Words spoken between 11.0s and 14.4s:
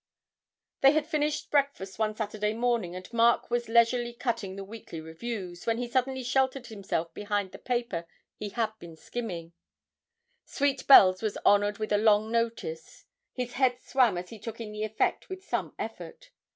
was honoured with a long notice. His head swam as he